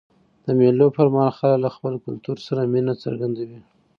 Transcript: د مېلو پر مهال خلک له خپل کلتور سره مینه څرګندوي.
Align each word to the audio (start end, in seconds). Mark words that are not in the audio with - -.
د 0.45 0.47
مېلو 0.59 0.87
پر 0.95 1.07
مهال 1.15 1.33
خلک 1.39 1.57
له 1.63 1.69
خپل 1.75 1.93
کلتور 2.05 2.37
سره 2.47 2.61
مینه 2.73 2.93
څرګندوي. 3.03 3.59